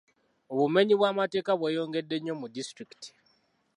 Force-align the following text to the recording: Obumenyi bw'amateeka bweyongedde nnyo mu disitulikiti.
Obumenyi 0.53 0.93
bw'amateeka 0.97 1.51
bweyongedde 1.59 2.15
nnyo 2.19 2.33
mu 2.41 2.47
disitulikiti. 2.55 3.09